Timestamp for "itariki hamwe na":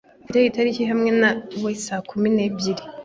0.49-1.29